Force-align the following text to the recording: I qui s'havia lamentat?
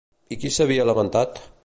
I 0.35 0.37
qui 0.43 0.51
s'havia 0.55 0.87
lamentat? 0.91 1.43